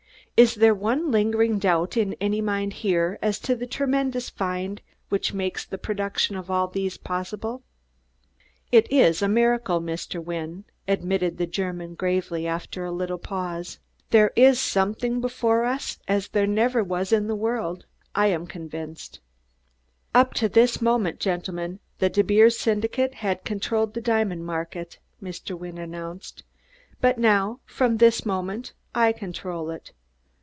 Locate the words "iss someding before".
14.35-15.63